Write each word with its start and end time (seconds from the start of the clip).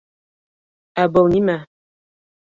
Ә 1.03 1.05
был 1.17 1.29
нимә?! 1.33 1.59